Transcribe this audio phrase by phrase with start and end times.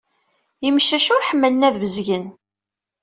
[0.67, 2.25] Imcac ur ḥemmlen ad bezgen.